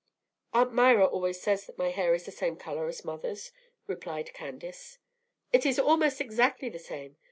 "Aunt 0.51 0.73
Myra 0.73 1.05
always 1.05 1.39
says 1.39 1.67
that 1.67 1.77
my 1.77 1.91
hair 1.91 2.15
is 2.15 2.23
the 2.25 2.31
same 2.31 2.55
color 2.57 2.87
as 2.87 3.05
mother's," 3.05 3.51
replied 3.85 4.33
Candace. 4.33 4.97
"It 5.53 5.63
is 5.63 5.77
almost 5.77 6.19
exactly 6.19 6.69
the 6.69 6.79
same. 6.79 7.17